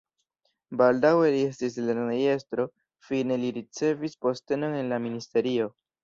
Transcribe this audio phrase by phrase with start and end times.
[0.81, 2.65] Baldaŭe li estis lernejestro,
[3.09, 5.69] fine li ricevis postenon en la ministerio.